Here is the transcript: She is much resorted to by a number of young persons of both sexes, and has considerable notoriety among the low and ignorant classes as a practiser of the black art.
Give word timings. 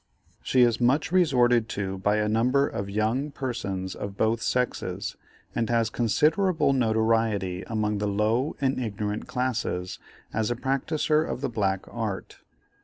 She 0.41 0.63
is 0.63 0.81
much 0.81 1.11
resorted 1.11 1.69
to 1.77 1.99
by 1.99 2.15
a 2.17 2.27
number 2.27 2.67
of 2.67 2.89
young 2.89 3.29
persons 3.29 3.93
of 3.93 4.17
both 4.17 4.41
sexes, 4.41 5.15
and 5.53 5.69
has 5.69 5.91
considerable 5.91 6.73
notoriety 6.73 7.61
among 7.67 7.99
the 7.99 8.07
low 8.07 8.55
and 8.59 8.79
ignorant 8.83 9.27
classes 9.27 9.99
as 10.33 10.49
a 10.49 10.55
practiser 10.55 11.23
of 11.23 11.41
the 11.41 11.49
black 11.49 11.81
art. 11.87 12.39